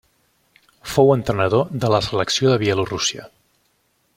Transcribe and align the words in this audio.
Fou 0.93 1.11
entrenador 1.17 1.69
de 1.83 1.91
la 1.97 2.01
selecció 2.07 2.53
de 2.55 2.59
Bielorússia. 2.65 3.29